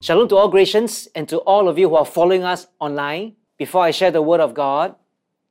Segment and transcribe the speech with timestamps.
[0.00, 3.34] Shalom to all Gracians and to all of you who are following us online.
[3.56, 4.94] Before I share the Word of God,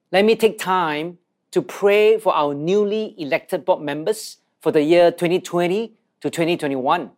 [0.09, 1.17] let me take time
[1.51, 5.91] to pray for our newly elected board members for the year 2020
[6.21, 7.11] to 2021.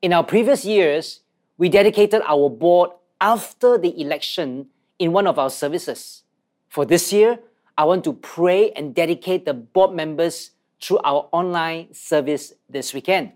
[0.00, 1.20] In our previous years,
[1.58, 2.88] we dedicated our board
[3.20, 4.68] after the election
[4.98, 6.22] in one of our services.
[6.70, 7.38] For this year,
[7.76, 13.32] I want to pray and dedicate the board members through our online service this weekend.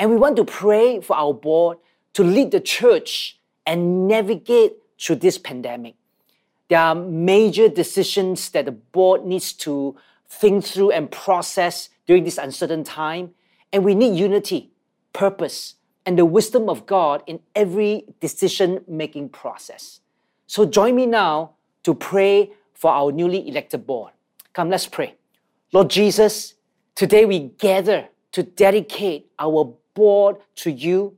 [0.00, 1.78] And we want to pray for our board
[2.14, 5.94] to lead the church and navigate through this pandemic.
[6.68, 9.96] There are major decisions that the board needs to
[10.28, 13.30] think through and process during this uncertain time,
[13.72, 14.70] and we need unity,
[15.12, 15.74] purpose,
[16.06, 20.00] and the wisdom of God in every decision making process.
[20.46, 24.12] So join me now to pray for our newly elected board.
[24.52, 25.14] Come, let's pray.
[25.72, 26.54] Lord Jesus,
[26.94, 31.16] today we gather to dedicate our board to you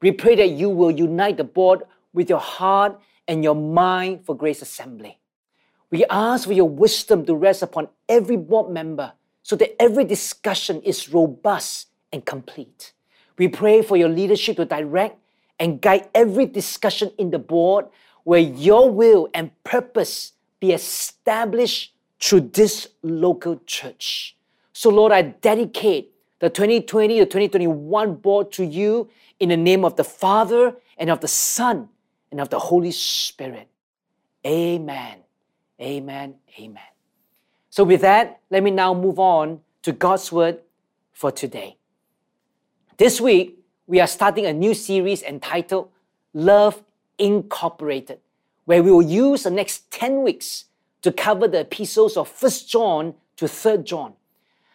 [0.00, 1.82] we pray that you will unite the board
[2.12, 5.18] with your heart and your mind for Grace Assembly.
[5.90, 10.80] We ask for your wisdom to rest upon every board member so that every discussion
[10.82, 12.92] is robust and complete.
[13.38, 15.18] We pray for your leadership to direct
[15.58, 17.86] and guide every discussion in the board
[18.24, 24.36] where your will and purpose be established through this local church.
[24.72, 26.09] So, Lord, I dedicate
[26.40, 31.20] the 2020 to 2021 board to you in the name of the Father and of
[31.20, 31.88] the Son
[32.30, 33.68] and of the Holy Spirit.
[34.46, 35.18] Amen.
[35.80, 36.34] Amen.
[36.58, 36.82] Amen.
[37.68, 40.60] So, with that, let me now move on to God's Word
[41.12, 41.76] for today.
[42.96, 45.90] This week, we are starting a new series entitled
[46.32, 46.82] Love
[47.18, 48.18] Incorporated,
[48.64, 50.66] where we will use the next 10 weeks
[51.02, 54.14] to cover the epistles of 1 John to 3 John.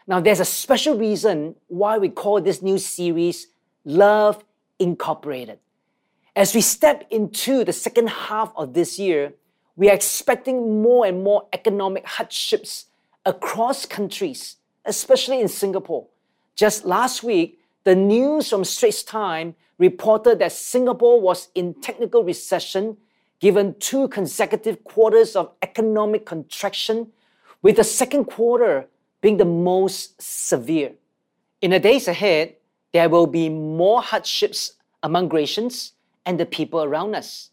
[0.08, 3.48] Now, there's a special reason why we call this new series
[3.86, 4.44] Love
[4.78, 5.58] Incorporated.
[6.36, 9.34] As we step into the second half of this year,
[9.76, 12.86] we are expecting more and more economic hardships
[13.26, 16.06] across countries, especially in Singapore.
[16.56, 22.98] Just last week, the news from Straits Times reported that Singapore was in technical recession
[23.40, 27.12] given two consecutive quarters of economic contraction,
[27.62, 28.88] with the second quarter
[29.26, 30.92] being the most severe.
[31.60, 32.54] In the days ahead,
[32.94, 35.94] there will be more hardships among Gracians
[36.28, 37.50] and the people around us.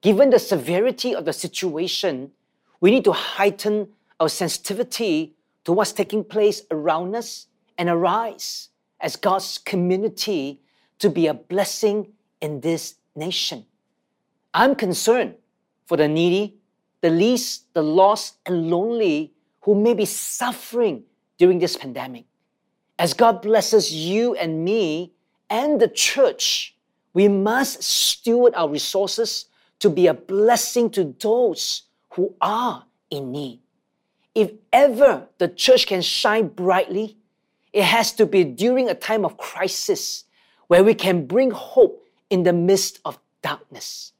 [0.00, 2.32] Given the severity of the situation,
[2.80, 3.86] we need to heighten
[4.18, 7.46] our sensitivity to what's taking place around us
[7.78, 10.60] and arise as God's community
[10.98, 13.64] to be a blessing in this nation.
[14.52, 15.36] I'm concerned
[15.86, 16.56] for the needy,
[17.00, 21.04] the least, the lost, and lonely who may be suffering
[21.38, 22.24] during this pandemic.
[22.98, 25.12] As God blesses you and me
[25.50, 26.74] and the church,
[27.14, 29.46] we must steward our resources
[29.80, 33.60] to be a blessing to those who are in need.
[34.34, 37.16] If ever the church can shine brightly,
[37.72, 40.24] it has to be during a time of crisis
[40.68, 44.12] where we can bring hope in the midst of darkness.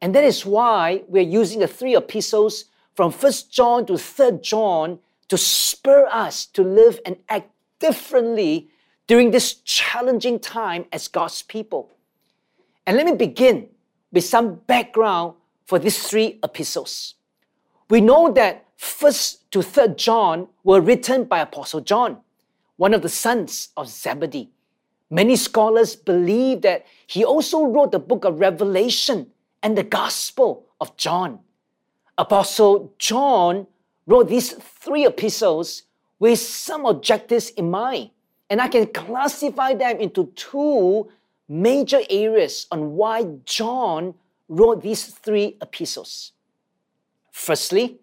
[0.00, 4.98] And that is why we're using the three epistles from 1 John to 3 John
[5.28, 8.68] to spur us to live and act differently
[9.06, 11.92] during this challenging time as God's people.
[12.86, 13.68] And let me begin
[14.12, 15.34] with some background
[15.64, 17.14] for these three epistles.
[17.90, 22.18] We know that 1st to 3rd John were written by Apostle John,
[22.76, 24.50] one of the sons of Zebedee.
[25.10, 29.28] Many scholars believe that he also wrote the book of Revelation
[29.62, 31.40] and the Gospel of John.
[32.18, 33.66] Apostle John
[34.06, 35.82] wrote these three epistles
[36.18, 38.10] with some objectives in mind.
[38.48, 41.10] And I can classify them into two
[41.48, 44.14] major areas on why John
[44.48, 46.32] wrote these three epistles.
[47.32, 47.98] Firstly,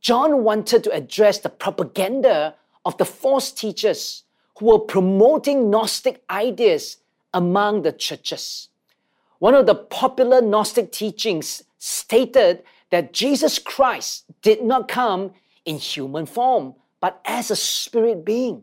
[0.00, 4.24] John wanted to address the propaganda of the false teachers
[4.58, 6.98] who were promoting Gnostic ideas
[7.32, 8.68] among the churches.
[9.38, 15.32] One of the popular Gnostic teachings stated that Jesus Christ did not come
[15.64, 18.62] in human form, but as a spirit being.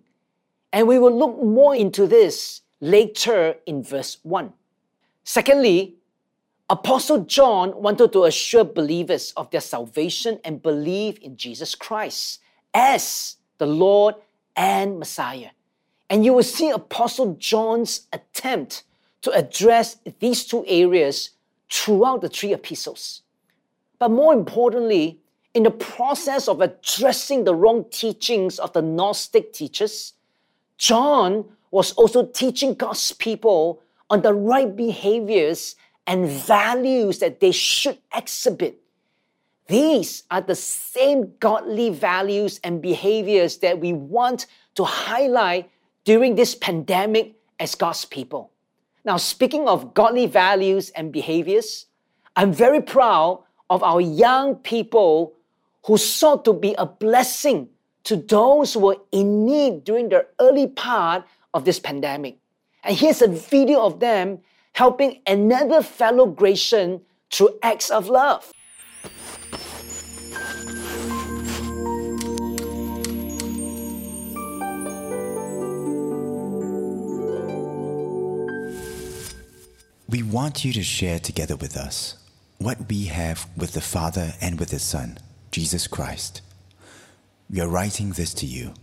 [0.72, 4.54] And we will look more into this later in verse 1.
[5.24, 5.96] Secondly,
[6.70, 12.42] Apostle John wanted to assure believers of their salvation and believe in Jesus Christ
[12.74, 14.16] as the Lord
[14.56, 15.52] and Messiah.
[16.10, 18.84] And you will see Apostle John's attempt
[19.22, 21.32] to address these two areas
[21.70, 23.22] throughout the three epistles.
[24.00, 25.20] But more importantly,
[25.54, 30.14] in the process of addressing the wrong teachings of the Gnostic teachers,
[30.78, 37.98] John was also teaching God's people on the right behaviors and values that they should
[38.16, 38.80] exhibit.
[39.68, 44.46] These are the same godly values and behaviors that we want
[44.76, 45.70] to highlight
[46.06, 48.52] during this pandemic as God's people.
[49.04, 51.88] Now, speaking of godly values and behaviors,
[52.36, 55.34] I'm very proud of our young people
[55.86, 57.70] who sought to be a blessing
[58.04, 62.38] to those who were in need during the early part of this pandemic.
[62.84, 64.40] And here's a video of them
[64.74, 68.52] helping another fellow Gracian through acts of love.
[80.10, 82.16] We want you to share together with us
[82.60, 85.18] what we have with the Father and with the Son,
[85.52, 86.42] Jesus Christ.
[87.50, 88.74] We are writing this to you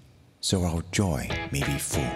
[0.41, 2.09] so our joy may be full.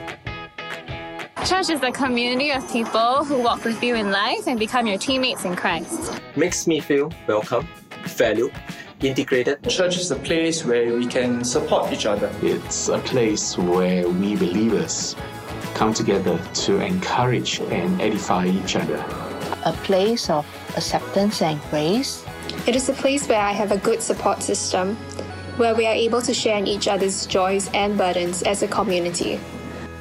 [1.44, 4.99] Church is a community of people who walk with you in life and become your
[4.99, 6.20] teammates in Christ.
[6.37, 7.66] Makes me feel welcome,
[8.04, 8.52] valued,
[9.00, 9.62] integrated.
[9.69, 12.31] Church is a place where we can support each other.
[12.43, 15.16] It's a place where we believers
[15.75, 19.27] come together to encourage and edify each other.
[19.68, 20.46] A place of
[20.78, 22.24] acceptance and grace.
[22.66, 24.96] It is a place where I have a good support system,
[25.58, 29.38] where we are able to share in each other's joys and burdens as a community.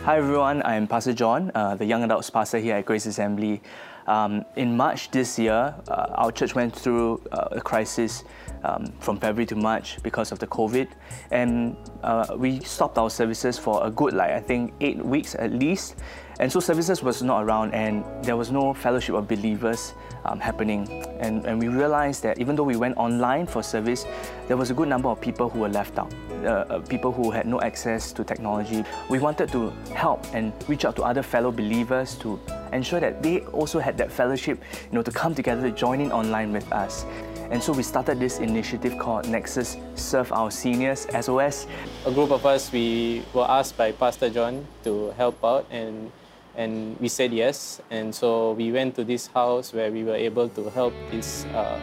[0.05, 3.61] Hi everyone, I'm Pastor John, uh, the young adults pastor here at Grace Assembly.
[4.07, 8.23] Um, in March this year, uh, our church went through uh, a crisis
[8.63, 10.87] um, from February to March because of the COVID,
[11.31, 15.51] and uh, we stopped our services for a good, like I think, eight weeks at
[15.51, 15.97] least.
[16.39, 19.93] And so services was not around, and there was no fellowship of believers
[20.25, 21.03] um, happening.
[21.19, 24.05] And, and we realized that even though we went online for service,
[24.47, 26.13] there was a good number of people who were left out.
[26.43, 28.83] Uh, uh, people who had no access to technology.
[29.09, 32.39] We wanted to help and reach out to other fellow believers to
[32.71, 36.11] ensure that they also had that fellowship, you know, to come together to join in
[36.11, 37.05] online with us.
[37.49, 41.65] And so we started this initiative called Nexus Serve Our Seniors SOS.
[42.05, 46.11] A group of us, we were asked by Pastor John to help out and
[46.57, 47.79] and we said yes.
[47.89, 51.79] And so we went to this house where we were able to help this uh,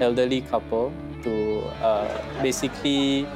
[0.00, 0.92] elderly couple
[1.24, 3.26] to uh, basically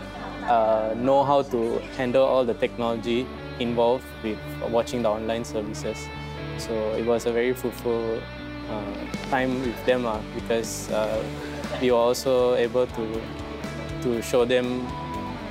[0.46, 3.26] uh, know how to handle all the technology
[3.58, 4.38] involved with
[4.70, 5.98] watching the online services.
[6.58, 8.20] So it was a very fruitful
[8.70, 11.22] uh, time with them uh, because uh,
[11.80, 13.20] we were also able to
[14.02, 14.86] to show them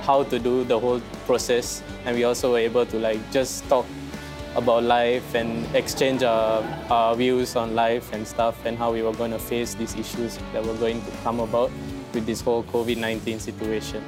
[0.02, 3.84] how to do the whole process, and we also were able to like just talk
[4.56, 9.12] about life and exchange our, our views on life and stuff and how we were
[9.12, 11.70] going to face these issues that were going to come about
[12.14, 14.02] with this whole COVID-19 situation.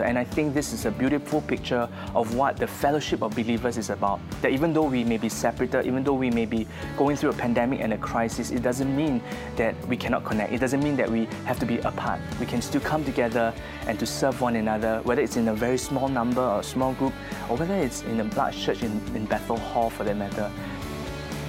[0.00, 3.90] And I think this is a beautiful picture of what the fellowship of believers is
[3.90, 4.20] about.
[4.42, 7.34] That even though we may be separated, even though we may be going through a
[7.34, 9.22] pandemic and a crisis, it doesn't mean
[9.56, 10.52] that we cannot connect.
[10.52, 12.20] It doesn't mean that we have to be apart.
[12.40, 13.52] We can still come together
[13.86, 17.12] and to serve one another, whether it's in a very small number or small group,
[17.48, 20.50] or whether it's in a large church in, in Bethel Hall for that matter.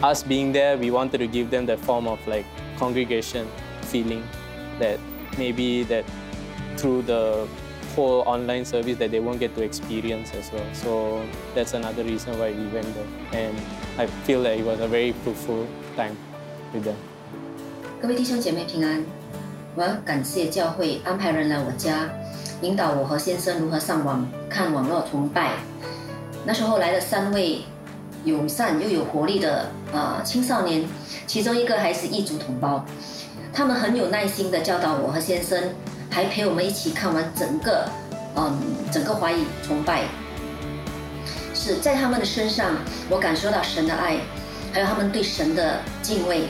[0.04, 2.46] Us being there, we wanted to give them that form of like
[2.78, 3.48] congregation
[3.82, 4.24] feeling
[4.80, 5.00] that
[5.38, 6.06] maybe that
[6.78, 7.48] through the
[7.96, 10.66] whole online service that they won't get to experience as well.
[10.74, 11.22] So
[11.56, 13.08] that's another reason why we went there.
[13.32, 13.56] And
[13.98, 15.66] I feel that it was a very fruitful
[15.96, 16.16] time
[16.74, 16.96] with them.
[18.02, 19.04] 各位弟兄姐妹平安，
[19.76, 22.10] 我要感谢教会安排人来我家，
[22.62, 25.54] 引导我和先生如何上网看网络崇拜。
[26.46, 27.62] 那时候来了三位
[28.24, 30.84] 友善又有活力的呃青少年，
[31.26, 32.86] 其中一个还是异族同胞，
[33.54, 35.58] 他们很有耐心的教导我和先生
[36.10, 37.86] 还陪我们一起看完整个，
[38.36, 38.58] 嗯，
[38.92, 40.04] 整个华语崇拜，
[41.54, 42.76] 是在他们的身上，
[43.10, 44.20] 我感受到神的爱，
[44.72, 46.48] 还有他们对神的敬畏。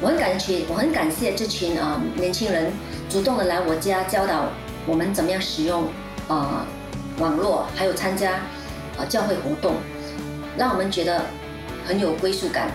[0.00, 2.72] 我很感谢，我很感谢这群啊年轻人
[3.08, 4.46] 主动的来我家教导
[4.86, 5.88] 我们怎么样使用
[6.28, 6.66] 啊
[7.18, 8.32] 网络，还有参加
[8.96, 9.74] 啊教会活动，
[10.56, 11.22] 让我们觉得
[11.84, 12.70] 很有归属感。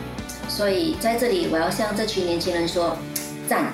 [0.49, 2.97] 所以在这里，我要向这群年轻人说
[3.47, 3.71] 赞。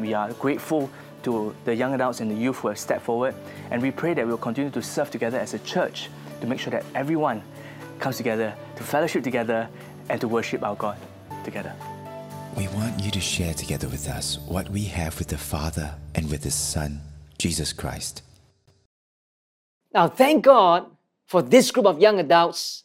[0.00, 0.90] We are grateful
[1.22, 3.34] to the young adults and the youth who have stepped forward,
[3.70, 6.08] and we pray that we'll continue to serve together as a church
[6.40, 7.42] to make sure that everyone
[7.98, 9.68] comes together to fellowship together
[10.08, 10.96] and to worship our God
[11.44, 11.72] together.
[12.56, 16.30] We want you to share together with us what we have with the Father and
[16.30, 17.00] with His Son,
[17.38, 18.22] Jesus Christ.
[19.92, 20.86] Now, thank God
[21.26, 22.84] for this group of young adults.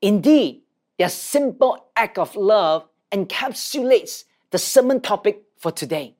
[0.00, 0.62] Indeed,
[0.98, 6.14] their simple act of love encapsulates the sermon topic for today.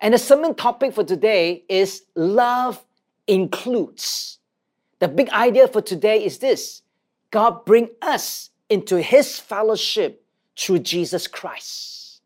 [0.00, 2.82] And the sermon topic for today is love
[3.26, 4.38] includes.
[4.98, 6.82] The big idea for today is this
[7.30, 10.24] God bring us into his fellowship
[10.56, 12.20] through Jesus Christ.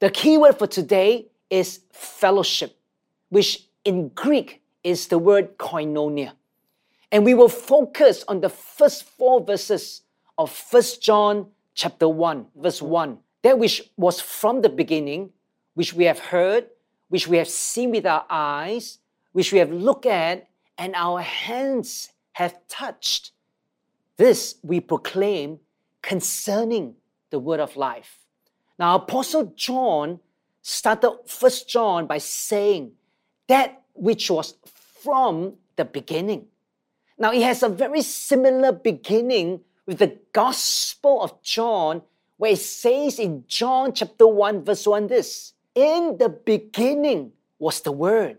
[0.00, 2.76] The key word for today is fellowship,
[3.28, 6.32] which in Greek is the word koinonia.
[7.10, 10.02] And we will focus on the first four verses
[10.38, 13.18] of 1 John chapter 1, verse 1.
[13.42, 15.30] That which was from the beginning,
[15.74, 16.66] which we have heard,
[17.08, 18.98] which we have seen with our eyes,
[19.32, 23.32] which we have looked at, and our hands have touched.
[24.16, 25.60] This we proclaim
[26.00, 26.94] concerning
[27.30, 28.18] the word of life.
[28.78, 30.20] Now, Apostle John
[30.62, 32.92] started First John by saying
[33.48, 34.54] that which was
[35.02, 36.46] from the beginning.
[37.18, 42.02] Now, it has a very similar beginning with the Gospel of John,
[42.42, 47.30] where it says in John chapter 1, verse 1 this In the beginning
[47.60, 48.38] was the Word,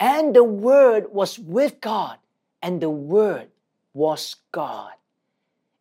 [0.00, 2.18] and the Word was with God,
[2.60, 3.46] and the Word
[3.94, 4.90] was God.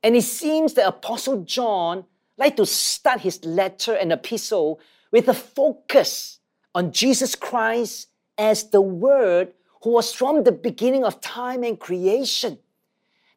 [0.04, 2.06] And it seems the Apostle John
[2.38, 4.80] liked to start his letter and epistle
[5.10, 6.38] with a focus
[6.76, 12.60] on Jesus Christ as the Word who was from the beginning of time and creation.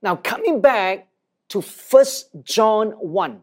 [0.02, 1.08] Now, coming back
[1.49, 2.04] to 1
[2.44, 3.40] John 1,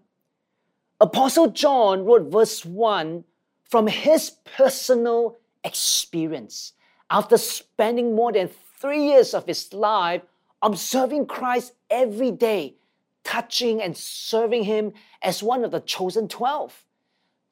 [1.02, 3.26] Apostle John wrote verse 1
[3.66, 6.74] from his personal experience
[7.10, 8.50] after spending more than
[8.80, 10.22] three years of his life
[10.62, 12.76] observing Christ every day,
[13.24, 16.86] touching and serving him as one of the chosen 12.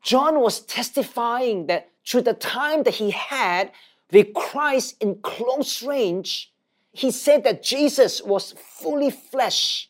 [0.01, 3.71] John was testifying that through the time that he had
[4.11, 6.51] with Christ in close range,
[6.93, 9.89] he said that Jesus was fully flesh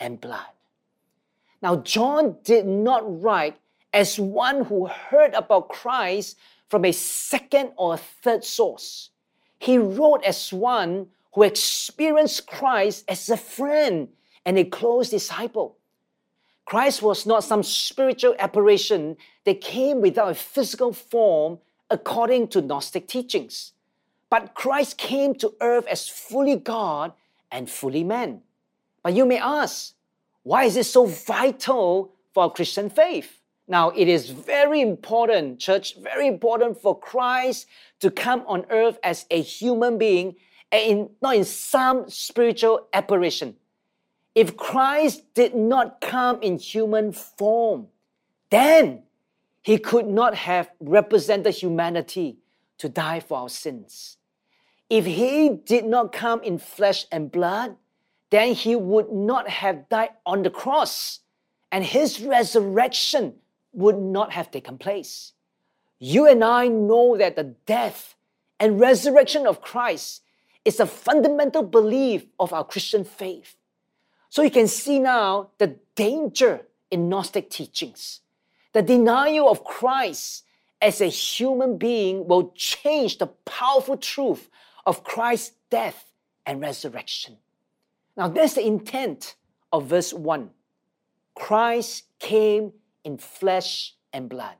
[0.00, 0.46] and blood.
[1.62, 3.56] Now, John did not write
[3.92, 6.38] as one who heard about Christ
[6.68, 9.10] from a second or third source.
[9.58, 14.08] He wrote as one who experienced Christ as a friend
[14.46, 15.76] and a close disciple.
[16.64, 21.58] Christ was not some spiritual apparition that came without a physical form
[21.90, 23.72] according to Gnostic teachings.
[24.30, 27.12] But Christ came to earth as fully God
[27.50, 28.42] and fully man.
[29.02, 29.94] But you may ask,
[30.42, 33.40] why is it so vital for our Christian faith?
[33.68, 37.66] Now, it is very important, church, very important for Christ
[38.00, 40.34] to come on earth as a human being
[40.72, 43.56] and in, not in some spiritual apparition.
[44.34, 47.88] If Christ did not come in human form,
[48.50, 49.02] then
[49.62, 52.38] he could not have represented humanity
[52.78, 54.16] to die for our sins.
[54.88, 57.76] If he did not come in flesh and blood,
[58.30, 61.20] then he would not have died on the cross,
[61.72, 63.34] and his resurrection
[63.72, 65.32] would not have taken place.
[65.98, 68.14] You and I know that the death
[68.58, 70.22] and resurrection of Christ
[70.64, 73.56] is a fundamental belief of our Christian faith.
[74.28, 78.20] So you can see now the danger in Gnostic teachings.
[78.72, 80.44] The denial of Christ
[80.80, 84.48] as a human being will change the powerful truth
[84.86, 86.12] of Christ's death
[86.46, 87.36] and resurrection.
[88.20, 89.36] Now, that's the intent
[89.72, 90.50] of verse 1.
[91.34, 94.56] Christ came in flesh and blood.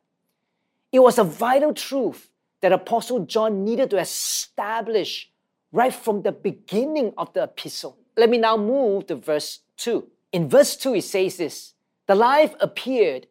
[0.91, 2.31] It was a vital truth
[2.63, 5.31] that Apostle John needed to establish
[5.73, 7.99] right from the beginning of the epistle.
[8.17, 10.09] Let me now move to verse 2.
[10.33, 11.75] In verse 2, it says this
[12.07, 13.27] The life appeared,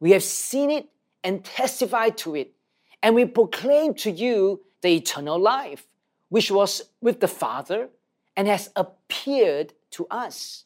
[0.00, 0.90] we have seen it
[1.24, 2.52] and testified to it,
[3.02, 5.86] and we proclaim to you the eternal life,
[6.28, 7.88] which was with the Father
[8.36, 10.64] and has appeared to us.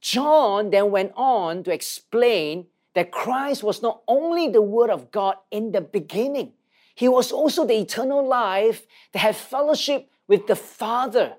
[0.00, 5.36] John then went on to explain that Christ was not only the Word of God
[5.50, 6.52] in the beginning,
[6.94, 11.34] he was also the eternal life that had fellowship with the Father.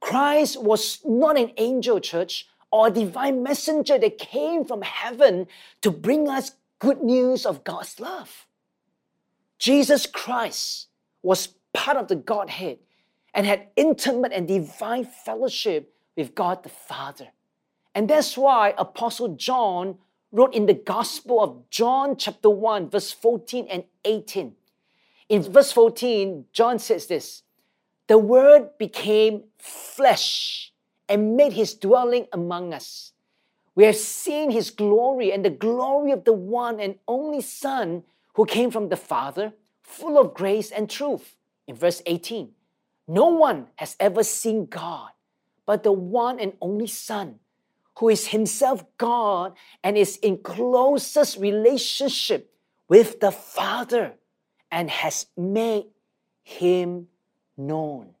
[0.00, 5.46] Christ was not an angel, church, or a divine messenger that came from heaven
[5.82, 8.46] to bring us good news of God's love.
[9.58, 10.88] Jesus Christ
[11.22, 12.78] was part of the Godhead
[13.34, 17.28] and had intimate and divine fellowship with God the Father.
[17.94, 19.98] And that's why Apostle John
[20.32, 24.54] wrote in the Gospel of John, chapter 1, verse 14 and 18.
[25.28, 27.42] In verse 14, John says this
[28.06, 30.72] The Word became flesh
[31.08, 33.12] and made his dwelling among us.
[33.74, 38.44] We have seen his glory and the glory of the one and only Son who
[38.44, 41.36] came from the Father, full of grace and truth.
[41.66, 42.50] In verse 18,
[43.10, 45.10] no one has ever seen God
[45.70, 47.38] but the one and only Son,
[47.96, 49.52] who is himself God
[49.84, 52.52] and is in closest relationship
[52.88, 54.14] with the Father
[54.68, 55.84] and has made
[56.42, 57.06] him
[57.56, 58.16] known.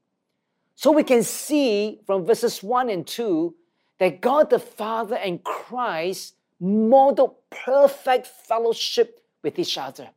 [0.76, 3.52] So we can see from verses 1 and 2
[3.98, 10.10] that God the Father and Christ modeled perfect fellowship with each other.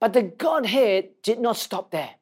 [0.00, 2.15] But the Godhead did not stop there.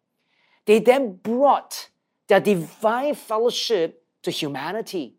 [0.66, 1.90] They then brought
[2.28, 5.14] their divine fellowship to humanity.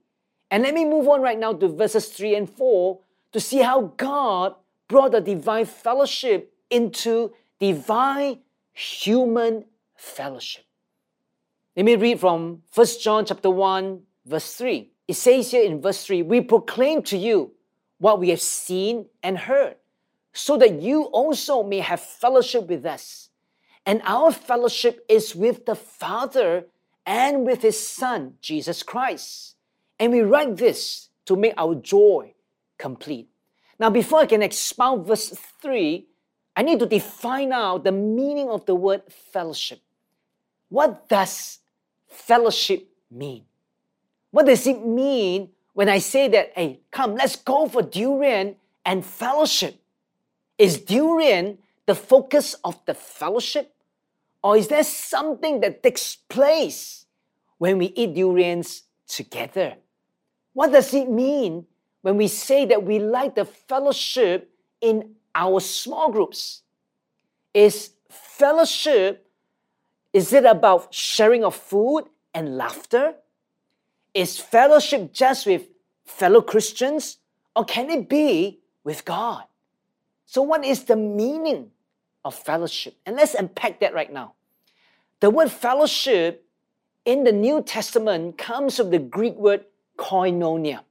[0.49, 2.99] And let me move on right now to verses 3 and 4
[3.31, 4.55] to see how God
[4.87, 8.39] brought the divine fellowship into divine
[8.73, 10.65] human fellowship.
[11.75, 14.89] Let me read from 1 John chapter 1 verse 3.
[15.07, 17.51] It says here in verse 3, we proclaim to you
[17.99, 19.75] what we have seen and heard,
[20.33, 23.29] so that you also may have fellowship with us.
[23.85, 26.65] And our fellowship is with the Father
[27.05, 29.55] and with his Son, Jesus Christ.
[29.99, 32.33] And we write this to make our joy
[32.77, 33.29] complete.
[33.79, 35.29] Now, before I can expound verse
[35.61, 36.07] 3,
[36.55, 39.81] I need to define out the meaning of the word fellowship.
[40.69, 41.59] What does
[42.07, 43.43] fellowship mean?
[44.31, 49.05] What does it mean when I say that, hey, come, let's go for durian and
[49.05, 49.79] fellowship?
[50.57, 53.75] Is durian the focus of the fellowship?
[54.45, 57.07] Or is there something that takes place
[57.57, 59.73] when we eat durians together?
[60.53, 61.65] What does it mean
[62.03, 66.61] when we say that we like the fellowship in our small groups?
[67.55, 69.25] Is fellowship,
[70.13, 73.15] is it about sharing of food and laughter?
[74.13, 75.63] Is fellowship just with
[76.05, 77.17] fellow Christians
[77.55, 79.45] or can it be with God?
[80.27, 81.71] So, what is the meaning
[82.23, 82.95] of fellowship?
[83.07, 84.34] And let's unpack that right now.
[85.22, 86.45] The word fellowship
[87.05, 89.65] in the New Testament comes from the Greek word
[89.98, 90.81] koinonia.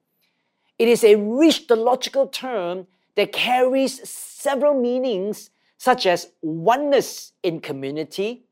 [0.78, 8.45] It is a rich theological term that carries several meanings, such as oneness in community,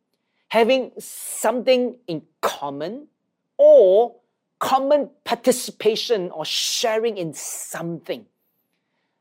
[0.48, 3.08] having something in common,
[3.56, 4.16] or
[4.58, 8.26] common participation or sharing in something.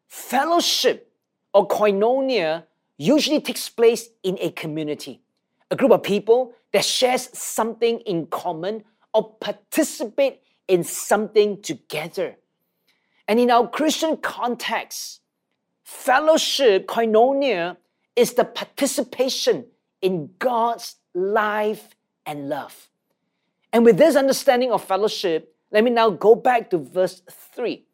[0.08, 1.12] Fellowship
[1.53, 2.65] or koinonia
[2.98, 5.20] usually takes place in a community,
[5.71, 12.36] a group of people that shares something in common or participate in something together.
[13.27, 15.21] And in our Christian context,
[15.84, 17.77] fellowship, koinonia,
[18.15, 19.65] is the participation
[20.01, 22.89] in God's life and love.
[23.73, 27.86] And with this understanding of fellowship, let me now go back to verse 3.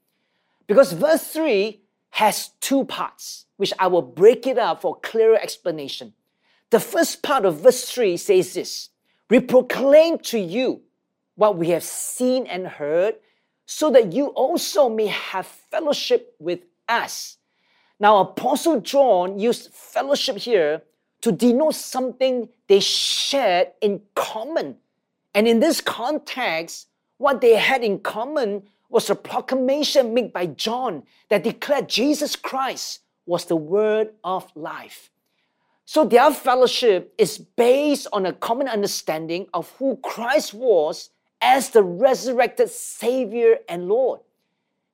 [0.65, 1.79] Because verse 3
[2.11, 6.13] has two parts, which I will break it up for clearer explanation.
[6.69, 8.89] The first part of verse 3 says this
[9.29, 10.81] We proclaim to you
[11.35, 13.15] what we have seen and heard,
[13.65, 17.37] so that you also may have fellowship with us.
[17.99, 20.83] Now, Apostle John used fellowship here
[21.21, 24.77] to denote something they shared in common
[25.37, 26.87] and in this context,
[27.19, 33.01] what they had in common was a proclamation made by John that declared Jesus Christ
[33.27, 35.11] was the word of life.
[35.89, 41.81] So their fellowship is based on a common understanding of who Christ was as the
[41.81, 44.19] resurrected Savior and Lord.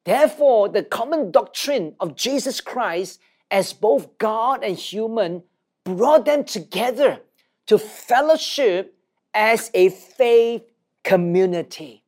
[0.03, 5.41] Therefore, the common doctrine of Jesus Christ as both God and human
[5.83, 7.21] brought them together
[7.65, 8.95] to fellowship
[9.33, 10.61] as a faith
[11.03, 12.03] community.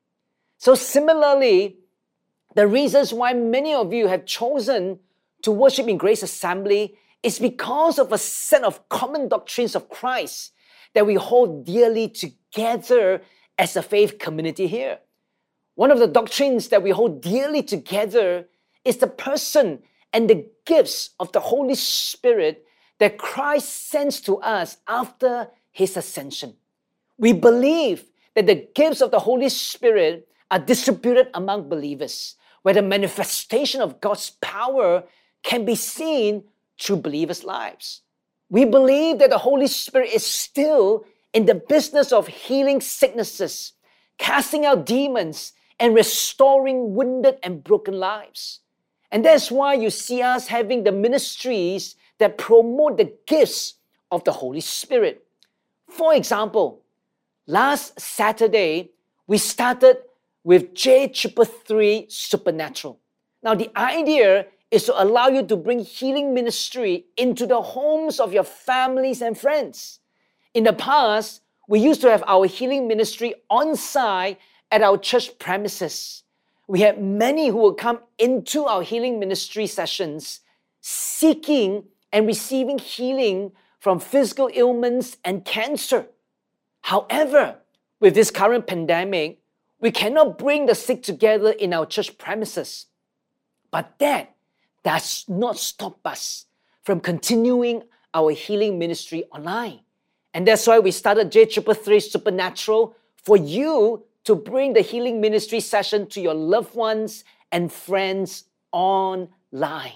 [0.60, 1.78] So, similarly,
[2.54, 5.00] the reasons why many of you have chosen
[5.42, 10.52] to worship in Grace Assembly is because of a set of common doctrines of Christ
[10.94, 13.22] that we hold dearly together
[13.58, 15.00] as a faith community here.
[15.74, 18.48] One of the doctrines that we hold dearly together
[18.86, 19.80] is the person
[20.14, 22.64] and the gifts of the Holy Spirit
[23.00, 26.54] that Christ sends to us after his ascension.
[27.18, 32.84] We believe that the gifts of the Holy Spirit are distributed among believers, where the
[32.84, 35.04] manifestation of God's power
[35.42, 36.44] can be seen
[36.80, 38.02] through believers' lives.
[38.50, 43.74] We believe that the Holy Spirit is still in the business of healing sicknesses,
[44.18, 48.62] casting out demons, and restoring wounded and broken lives.
[49.12, 53.76] And that's why you see us having the ministries that promote the gifts
[54.12, 55.26] of the Holy Spirit.
[55.90, 56.86] For example,
[57.48, 58.90] Last Saturday,
[59.28, 59.98] we started
[60.44, 63.00] with J Triple Three Supernatural.
[63.44, 68.34] Now, the idea is to allow you to bring healing ministry into the homes of
[68.34, 70.00] your families and friends.
[70.54, 74.40] In the past, we used to have our healing ministry on site
[74.72, 76.24] at our church premises.
[76.68, 80.42] We had many who would come into our healing ministry sessions
[80.82, 86.08] seeking and receiving healing from physical ailments and cancer.
[86.82, 87.58] However,
[88.00, 89.40] with this current pandemic,
[89.80, 92.88] We cannot bring the sick together in our church premises.
[93.72, 94.35] But that
[94.86, 96.46] does not stop us
[96.84, 99.80] from continuing our healing ministry online.
[100.34, 106.08] And that's why we started J333 Supernatural for you to bring the healing ministry session
[106.08, 109.94] to your loved ones and friends online.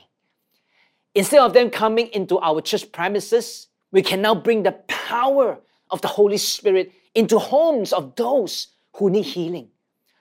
[1.13, 5.60] Instead of them coming into our church premises, we can now bring the power
[5.91, 9.67] of the Holy Spirit into homes of those who need healing.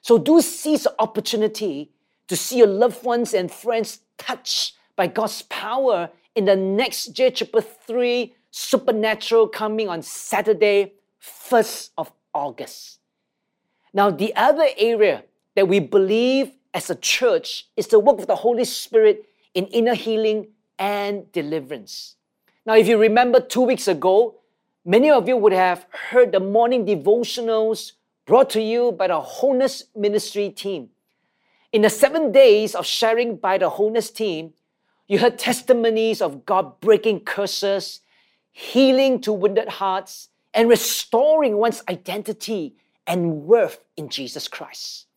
[0.03, 1.91] So do seize the opportunity
[2.29, 8.33] to see your loved ones and friends touched by God's power in the next J333
[8.51, 12.99] Supernatural coming on Saturday, 1st of August.
[13.93, 18.37] Now, the other area that we believe as a church is the work of the
[18.37, 22.17] Holy Spirit in inner healing and deliverance.
[22.65, 24.37] Now, if you remember two weeks ago,
[24.85, 27.93] many of you would have heard the morning devotionals
[28.27, 30.91] brought to you by the Wholeness Ministry team.
[31.71, 34.55] In the seven days of sharing by the Wholeness team,
[35.07, 38.01] you heard testimonies of God breaking curses,
[38.51, 42.75] healing to wounded hearts, and restoring one's identity
[43.07, 45.09] and worth in Jesus Christ.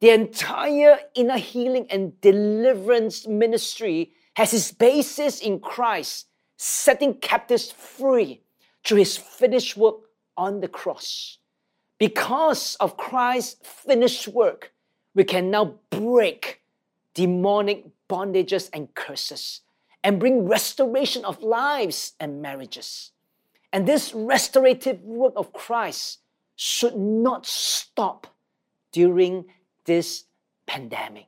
[0.00, 8.42] The entire inner healing and deliverance ministry has its basis in Christ, setting captives free
[8.84, 9.96] through his finished work
[10.36, 11.38] on the cross.
[11.98, 14.72] Because of Christ's finished work,
[15.14, 16.62] we can now break
[17.14, 19.60] demonic bondages and curses
[20.02, 23.12] and bring restoration of lives and marriages.
[23.72, 26.20] And this restorative work of Christ
[26.56, 28.26] should not stop
[28.92, 29.46] during
[29.84, 30.24] this
[30.66, 31.26] pandemic.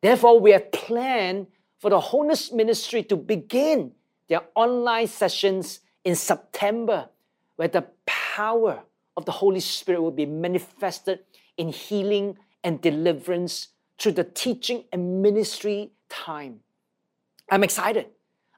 [0.00, 1.46] Therefore, we have planned
[1.78, 3.92] for the Wholeness Ministry to begin
[4.28, 7.08] their online sessions in September,
[7.56, 8.82] where the power
[9.16, 11.20] of the Holy Spirit will be manifested
[11.56, 13.68] in healing and deliverance
[13.98, 16.60] through the teaching and ministry time.
[17.50, 18.06] I'm excited.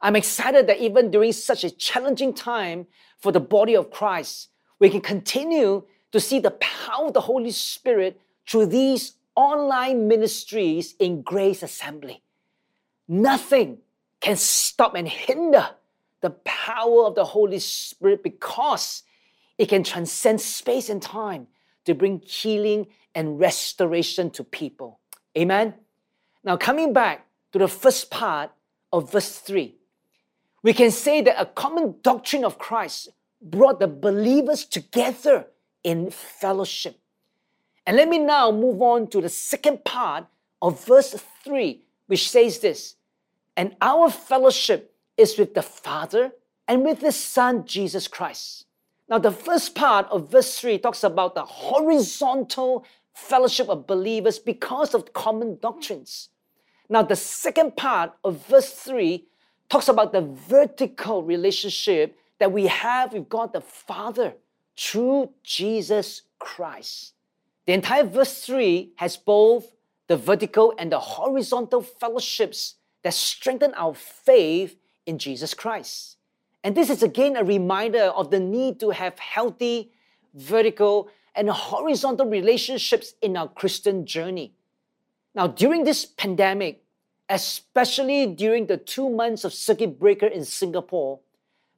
[0.00, 2.86] I'm excited that even during such a challenging time
[3.18, 7.52] for the body of Christ, we can continue to see the power of the Holy
[7.52, 12.22] Spirit through these online ministries in Grace Assembly.
[13.08, 13.78] Nothing
[14.20, 15.70] can stop and hinder
[16.20, 19.02] the power of the Holy Spirit because
[19.58, 21.46] it can transcend space and time
[21.84, 25.00] to bring healing and restoration to people.
[25.36, 25.74] Amen.
[26.44, 28.50] Now, coming back to the first part
[28.92, 29.74] of verse 3,
[30.62, 35.46] we can say that a common doctrine of Christ brought the believers together
[35.82, 36.98] in fellowship.
[37.86, 40.26] And let me now move on to the second part
[40.60, 42.96] of verse 3, which says this
[43.56, 46.32] And our fellowship is with the Father
[46.68, 48.66] and with the Son, Jesus Christ.
[49.08, 54.94] Now, the first part of verse 3 talks about the horizontal fellowship of believers because
[54.94, 56.28] of common doctrines.
[56.88, 59.26] Now, the second part of verse 3
[59.68, 64.34] talks about the vertical relationship that we have with God the Father
[64.76, 67.14] through Jesus Christ.
[67.66, 69.74] The entire verse 3 has both
[70.08, 76.16] the vertical and the horizontal fellowships that strengthen our faith in Jesus Christ.
[76.64, 79.92] And this is again a reminder of the need to have healthy,
[80.34, 84.52] vertical, and horizontal relationships in our Christian journey.
[85.34, 86.84] Now, during this pandemic,
[87.28, 91.20] especially during the two months of circuit breaker in Singapore,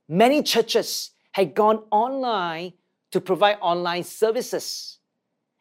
[0.09, 2.73] many churches had gone online
[3.13, 4.99] to provide online services.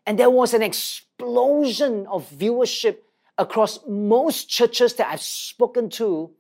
[0.06, 2.98] And there was an explosion of viewership
[3.38, 6.32] across most churches that I've spoken to,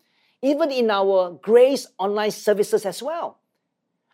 [0.43, 3.39] even in our Grace online services as well.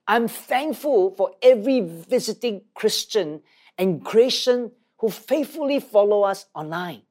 [0.07, 3.41] I'm thankful for every visiting Christian
[3.77, 7.01] and Christian who faithfully follow us online,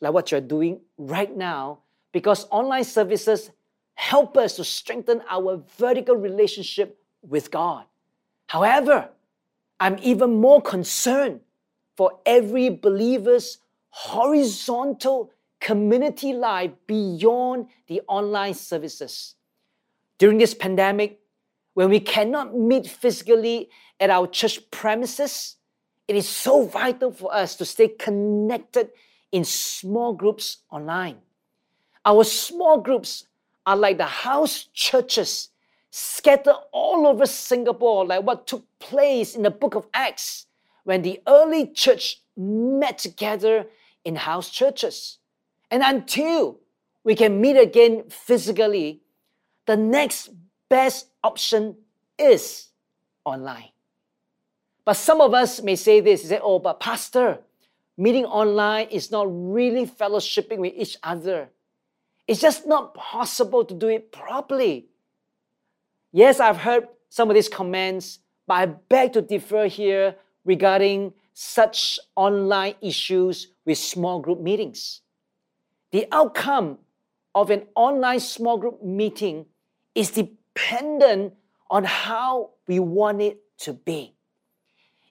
[0.00, 1.78] like what you're doing right now,
[2.12, 3.50] because online services
[3.94, 7.84] help us to strengthen our vertical relationship with God.
[8.46, 9.08] However,
[9.78, 11.40] I'm even more concerned
[11.96, 13.58] for every believer's
[13.90, 15.30] horizontal
[15.64, 19.34] community life beyond the online services.
[20.18, 21.20] During this pandemic,
[21.72, 25.56] when we cannot meet physically at our church premises,
[26.06, 28.90] it is so vital for us to stay connected
[29.32, 31.16] in small groups online.
[32.04, 33.26] Our small groups
[33.64, 35.48] are like the house churches
[35.90, 40.44] scattered all over Singapore, like what took place in the book of Acts
[40.84, 43.64] when the early church met together
[44.04, 45.18] in house churches.
[45.70, 46.60] And until
[47.02, 49.00] we can meet again physically,
[49.66, 50.30] the next
[50.68, 51.76] best option
[52.18, 52.68] is
[53.24, 53.70] online.
[54.84, 57.38] But some of us may say this, say, oh, but pastor,
[57.96, 61.48] meeting online is not really fellowshipping with each other.
[62.26, 64.86] It's just not possible to do it properly.
[66.12, 71.98] Yes, I've heard some of these comments, but I beg to differ here regarding such
[72.14, 75.00] online issues with small group meetings.
[75.94, 76.78] The outcome
[77.36, 79.46] of an online small group meeting
[79.94, 81.34] is dependent
[81.70, 84.16] on how we want it to be.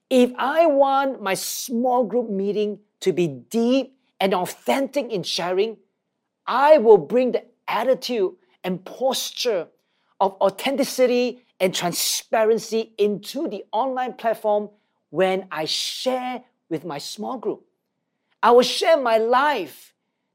[0.09, 5.77] If I want my small group meeting to be deep and authentic in sharing,
[6.45, 9.69] I will bring the attitude and posture
[10.19, 14.69] of authenticity and transparency into the online platform
[15.11, 17.63] when I share with my small group.
[18.41, 19.92] I will share my life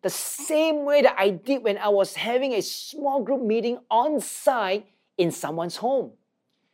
[0.09, 4.23] the same way that I did when I was having a small group meeting on
[4.23, 4.87] site
[5.19, 6.13] in someone's home.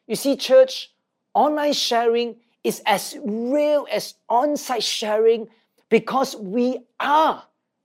[0.06, 0.92] You see, church,
[1.34, 5.48] online sharing is as real as on site sharing
[5.88, 7.42] because we are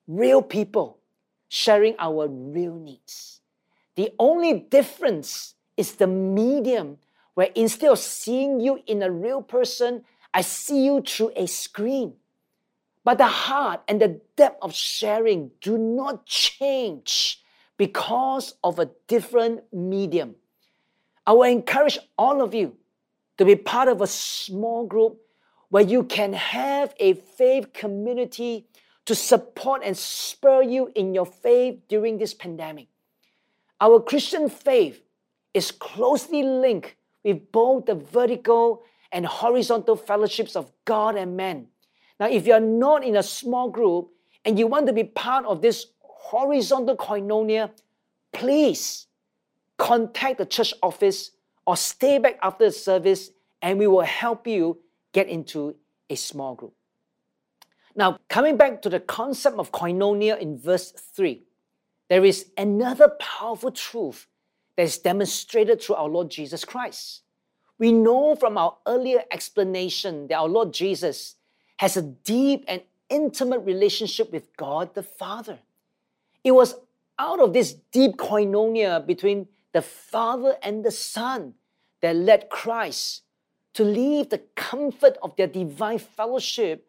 [0.08, 1.00] real people
[1.48, 3.42] sharing our real needs.
[3.96, 7.00] The only difference is the medium
[7.34, 12.14] where instead of seeing you in a real person, I see you through a screen.
[13.04, 17.42] But the heart and the depth of sharing do not change
[17.78, 20.36] because of a different medium.
[21.26, 22.76] I will encourage all of you
[23.38, 25.22] to be part of a small group
[25.70, 28.68] where you can have a faith community
[29.06, 32.88] to support and spur you in your faith during this pandemic.
[33.80, 35.02] Our Christian faith
[35.54, 41.68] is closely linked with both the vertical and horizontal fellowships of God and man.
[42.20, 44.10] Now, if you're not in a small group
[44.44, 47.72] and you want to be part of this horizontal koinonia,
[48.34, 49.08] please
[49.78, 51.32] contact the church office
[51.66, 54.78] or stay back after the service and we will help you
[55.14, 55.76] get into
[56.10, 56.74] a small group.
[57.96, 61.42] Now, coming back to the concept of koinonia in verse 3,
[62.10, 64.28] there is another powerful truth
[64.76, 67.22] that is demonstrated through our Lord Jesus Christ.
[67.78, 71.36] We know from our earlier explanation that our Lord Jesus
[71.80, 75.60] has a deep and intimate relationship with God the Father.
[76.44, 76.76] It was
[77.18, 81.54] out of this deep koinonia between the Father and the Son
[82.02, 83.24] that led Christ
[83.76, 86.86] to leave the comfort of their divine fellowship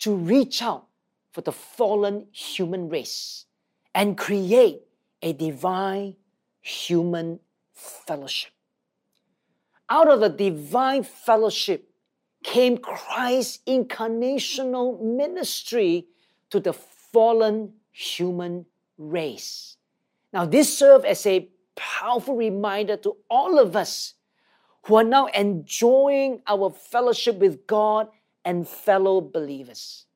[0.00, 0.88] to reach out
[1.32, 3.46] for the fallen human race
[3.94, 4.82] and create
[5.22, 6.16] a divine
[6.60, 7.40] human
[7.72, 8.52] fellowship.
[9.88, 11.88] Out of the divine fellowship
[12.44, 16.06] came Christ's incarnational ministry
[16.50, 19.76] to the fallen human race.
[20.32, 24.14] Now, this serves as a powerful reminder to all of us
[24.84, 28.08] who are now enjoying our fellowship with God
[28.44, 30.06] and fellow believers.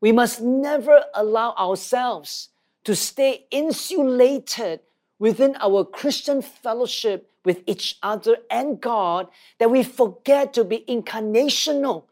[0.00, 2.48] We must never allow ourselves
[2.84, 4.80] to stay insulated
[5.18, 9.28] within our Christian fellowship with each other and God
[9.58, 12.04] that we forget to be incarnational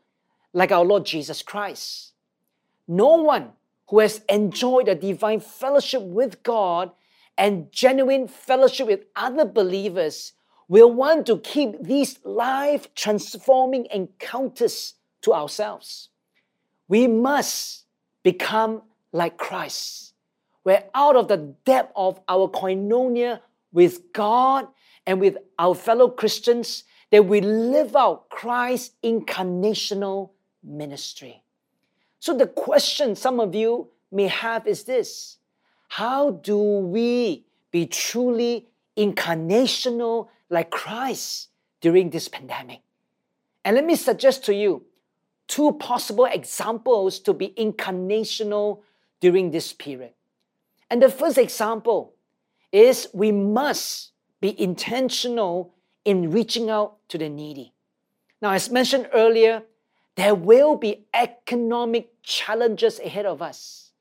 [0.53, 2.13] like our Lord Jesus Christ.
[2.89, 3.53] No one
[3.89, 6.91] who has enjoyed a divine fellowship with God
[7.39, 10.33] and genuine fellowship with other believers
[10.69, 16.11] will want to keep these life transforming encounters to ourselves.
[16.87, 17.87] We must
[18.23, 20.15] become like Christ,
[20.63, 23.41] where out of the depth of our koinonia
[23.73, 24.69] with God
[25.07, 30.31] and with our fellow Christians, that we live out Christ's incarnational
[30.63, 31.43] ministry.
[32.19, 35.39] So the question some of you may have is this
[35.89, 41.49] How do we be truly incarnational like Christ
[41.81, 42.81] during this pandemic?
[43.65, 44.85] And let me suggest to you
[45.49, 48.81] two possible examples to be incarnational
[49.21, 50.13] during this period.
[50.89, 52.15] And the first example
[52.73, 55.75] is we must be intentional
[56.05, 57.73] in reaching out to the needy.
[58.41, 59.63] Now, as mentioned earlier,
[60.17, 63.93] there will be economic challenges ahead of us.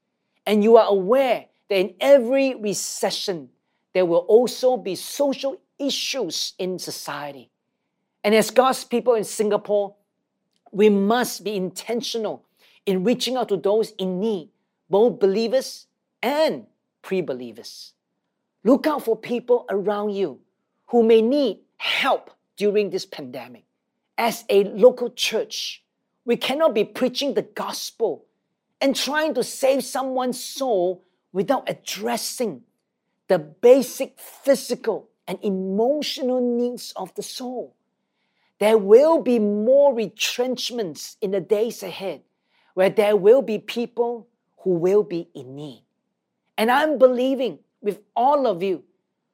[0.45, 3.49] And you are aware that in every recession,
[3.93, 7.49] there will also be social issues in society.
[8.23, 9.95] And as God's people in Singapore,
[10.71, 12.45] we must be intentional
[12.85, 14.49] in reaching out to those in need,
[14.89, 15.87] both believers
[16.21, 16.65] and
[17.01, 17.93] pre believers.
[18.63, 20.39] Look out for people around you
[20.87, 23.63] who may need help during this pandemic.
[24.17, 25.83] As a local church,
[26.25, 28.25] we cannot be preaching the gospel
[28.81, 32.63] and trying to save someone's soul without addressing
[33.27, 37.75] the basic physical and emotional needs of the soul.
[38.59, 42.21] there will be more retrenchments in the days ahead
[42.73, 44.27] where there will be people
[44.59, 45.83] who will be in need.
[46.57, 48.83] And I'm believing with all of you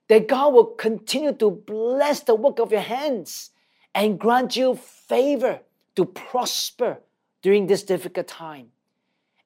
[0.08, 3.52] that God will continue to bless the work of your hands
[3.94, 5.60] and grant you favor
[5.96, 7.00] to prosper
[7.42, 8.68] during this difficult time.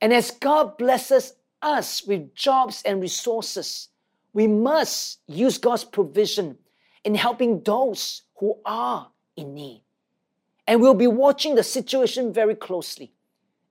[0.01, 3.89] And as God blesses us with jobs and resources,
[4.33, 6.57] we must use God's provision
[7.03, 9.81] in helping those who are in need.
[10.67, 13.11] And we'll be watching the situation very closely.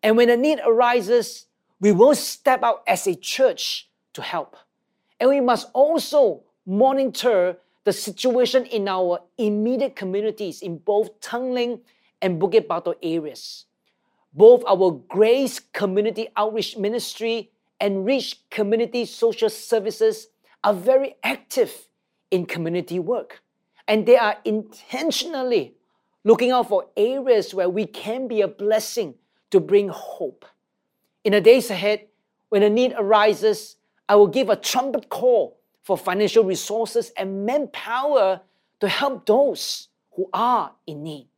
[0.02, 1.46] And when a need arises,
[1.80, 4.56] we will step out as a church to help.
[5.20, 11.80] And we must also monitor the situation in our immediate communities in both Tanglin
[12.20, 13.64] and Bukit Batok areas.
[14.32, 17.50] Both our Grace Community Outreach Ministry
[17.80, 20.28] and Reach Community Social Services
[20.62, 21.88] are very active
[22.30, 23.42] in community work.
[23.86, 25.74] And they are intentionally
[26.24, 29.14] looking out for areas where we can be a blessing
[29.50, 30.44] to bring hope.
[31.24, 32.06] In the days ahead,
[32.50, 33.76] when a need arises,
[34.08, 38.40] I will give a trumpet call for financial resources and manpower
[38.80, 41.28] to help those who are in need.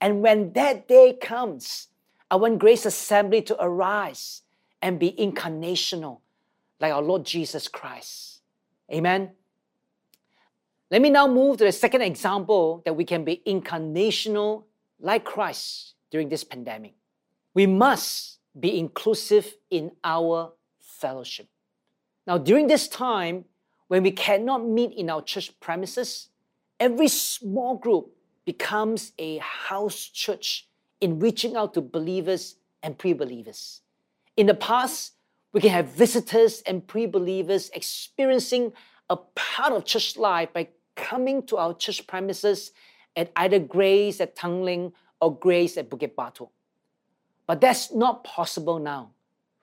[0.00, 1.88] And when that day comes,
[2.30, 4.42] I want Grace Assembly to arise
[4.82, 6.20] and be incarnational
[6.80, 8.40] like our Lord Jesus Christ.
[8.92, 9.30] Amen.
[10.90, 14.64] Let me now move to the second example that we can be incarnational
[15.00, 16.94] like Christ during this pandemic.
[17.54, 21.48] We must be inclusive in our fellowship.
[22.26, 23.44] Now, during this time,
[23.88, 26.28] when we cannot meet in our church premises,
[26.80, 28.10] every small group
[28.44, 30.68] becomes a house church
[31.00, 33.82] in reaching out to believers and pre believers.
[34.36, 35.12] In the past,
[35.52, 38.72] we can have visitors and pre believers experiencing
[39.10, 42.72] a part of church life by coming to our church premises
[43.16, 46.48] at either Grace at Tanglin or Grace at Bukit Batok.
[47.46, 49.10] But that's not possible now.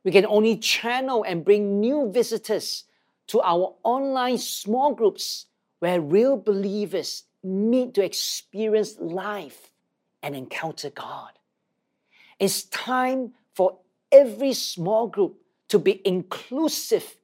[0.04, 2.86] We can only channel and bring new visitors
[3.28, 5.46] to our online small groups
[5.80, 9.72] where real believers need to experience life
[10.24, 11.32] and encounter God.
[12.40, 13.78] It's time for
[14.12, 15.38] every small group
[15.70, 17.16] to be inclusive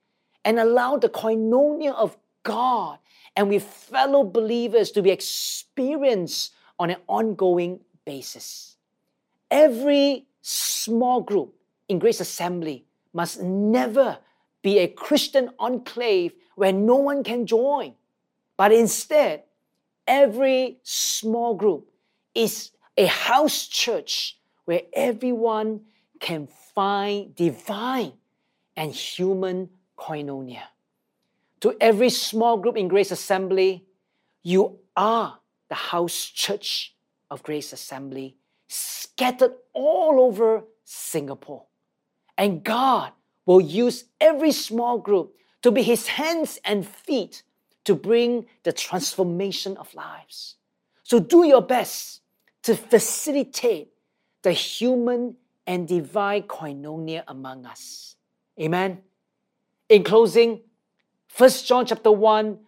[0.46, 3.00] and allow the koinonia of God
[3.36, 8.78] and with fellow believers to be experienced on an ongoing basis.
[9.52, 11.57] Every small group
[11.88, 14.20] in Grace Assembly must never
[14.62, 17.94] be a Christian enclave where no one can join,
[18.58, 19.44] but instead,
[20.08, 21.90] every small group
[22.34, 25.82] is a house church where everyone
[26.20, 28.14] can find divine
[28.76, 30.64] and human koinonia.
[31.62, 33.86] To every small group in Grace Assembly,
[34.44, 36.96] you are the house church
[37.30, 38.36] of Grace Assembly,
[38.68, 41.66] scattered all over Singapore.
[42.38, 43.12] And God
[43.46, 47.44] will use every small group to be his hands and feet
[47.86, 50.56] to bring the transformation of lives.
[51.04, 52.22] So do your best
[52.64, 53.90] to facilitate
[54.44, 58.16] the human and divine koinonia among us.
[58.60, 59.00] Amen.
[59.90, 60.62] In closing,
[61.38, 62.60] 1 John chapter 1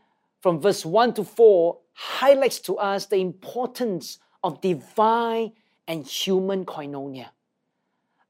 [0.42, 5.52] from verse 1 to 4 highlights to us the importance of divine
[5.88, 7.28] and human koinonia.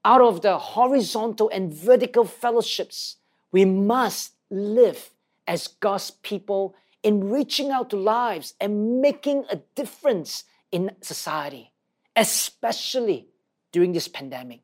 [0.04, 3.16] Out of the horizontal and vertical fellowships,
[3.52, 5.10] we must live
[5.46, 11.72] as God's people in reaching out to lives and making a difference in society,
[12.16, 13.28] especially
[13.72, 14.60] during this pandemic.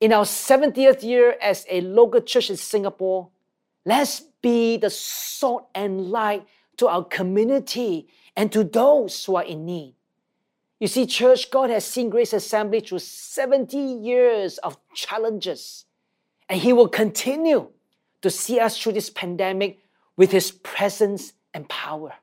[0.00, 3.28] In our 70th year as a local church in Singapore,
[3.84, 6.46] let's be the salt and light
[6.78, 9.94] to our community and to those who are in need.
[10.80, 15.84] You see, church, God has seen Grace Assembly through 70 years of challenges,
[16.48, 17.68] and He will continue
[18.22, 19.78] to see us through this pandemic
[20.16, 22.14] with His presence and power.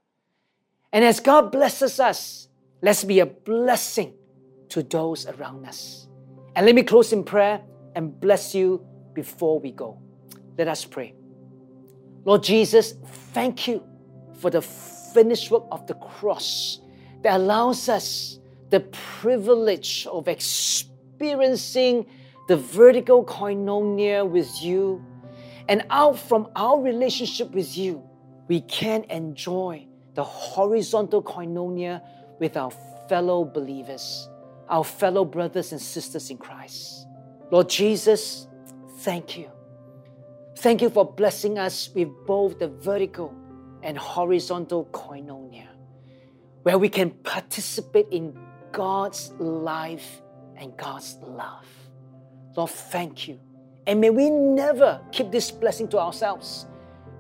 [0.92, 2.48] And as God blesses us,
[2.82, 4.14] let's be a blessing
[4.70, 6.08] to those around us.
[6.56, 7.62] And let me close in prayer
[7.96, 8.84] and bless you
[9.14, 10.02] before we go.
[10.58, 11.14] Let us pray.
[12.26, 12.96] Lord Jesus,
[13.34, 13.84] thank you
[14.40, 16.80] for the finished work of the cross
[17.22, 18.40] that allows us
[18.70, 18.82] the
[19.22, 22.06] privilege of experiencing
[22.48, 25.04] the vertical koinonia with you
[25.70, 28.02] and out from our relationship with you,
[28.48, 32.02] we can enjoy the horizontal koinonia
[32.40, 32.72] with our
[33.10, 34.30] fellow believers,
[34.70, 37.08] our fellow brothers and sisters in Christ.
[37.52, 38.48] Lord Jesus,
[39.00, 39.50] thank you.
[40.58, 43.34] Thank you for blessing us with both the vertical
[43.84, 45.68] and horizontal koinonia,
[46.64, 48.38] where we can participate in
[48.78, 50.22] God's life
[50.56, 51.66] and God's love.
[52.56, 53.40] Lord, thank you.
[53.88, 56.68] And may we never keep this blessing to ourselves.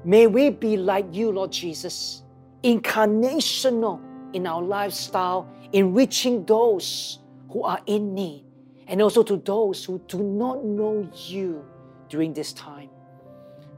[0.06, 2.22] May we be like you, Lord Jesus,
[2.64, 4.00] incarnational
[4.36, 7.18] in our lifestyle, in reaching those
[7.50, 8.46] who are in need,
[8.86, 11.66] and also to those who do not know you
[12.08, 12.90] during this time.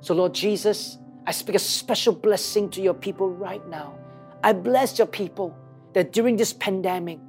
[0.01, 3.97] So, Lord Jesus, I speak a special blessing to your people right now.
[4.43, 5.55] I bless your people
[5.93, 7.19] that during this pandemic,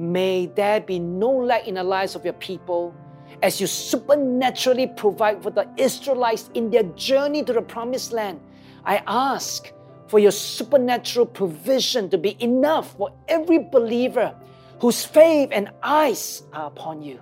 [0.00, 2.94] may there be no lack in the lives of your people
[3.42, 8.40] as you supernaturally provide for the Israelites in their journey to the promised land.
[8.84, 9.70] I ask
[10.08, 14.34] for your supernatural provision to be enough for every believer
[14.80, 17.20] whose faith and eyes are upon you.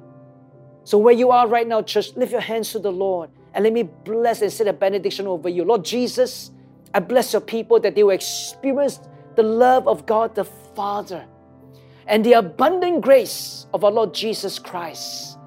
[0.84, 3.72] So, where you are right now, church, lift your hands to the Lord and let
[3.72, 5.64] me bless and say a benediction over you.
[5.64, 6.52] Lord Jesus,
[6.94, 9.00] I bless your people that they will experience
[9.34, 11.26] the love of God the Father
[12.08, 15.38] and the abundant grace of our Lord Jesus Christ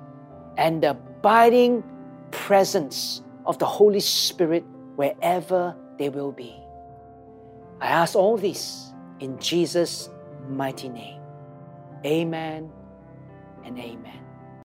[0.57, 1.83] and the abiding
[2.29, 4.63] presence of the Holy Spirit
[4.95, 6.55] wherever they will be.
[7.81, 10.09] I ask all this in Jesus'
[10.47, 11.19] mighty name.
[12.05, 12.71] Amen
[13.65, 14.20] and amen.